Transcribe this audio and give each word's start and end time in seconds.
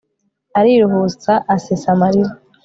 Ariruhutsa 0.59 1.33
asesa 1.55 1.87
amarira 1.95 2.31